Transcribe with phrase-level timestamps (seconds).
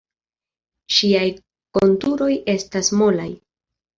[0.95, 1.25] Ŝiaj
[1.79, 3.29] konturoj estas molaj.